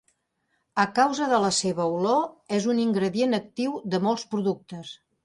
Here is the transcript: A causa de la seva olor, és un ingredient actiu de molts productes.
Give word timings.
A 0.83 0.85
causa 0.99 1.27
de 1.33 1.41
la 1.43 1.51
seva 1.57 1.85
olor, 1.97 2.23
és 2.57 2.65
un 2.73 2.79
ingredient 2.85 3.39
actiu 3.39 3.77
de 3.95 4.01
molts 4.07 4.25
productes. 4.33 4.97